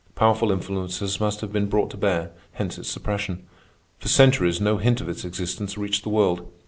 Powerful 0.15 0.51
influences 0.51 1.19
must 1.19 1.41
have 1.41 1.53
been 1.53 1.67
brought 1.67 1.91
to 1.91 1.95
bear, 1.97 2.31
hence 2.53 2.79
its 2.79 2.89
suppression. 2.89 3.45
For 3.99 4.07
centuries 4.07 4.59
no 4.59 4.77
hint 4.77 4.99
of 4.99 5.07
its 5.09 5.23
existence 5.23 5.77
reached 5.77 6.01
the 6.01 6.09
world. 6.09 6.51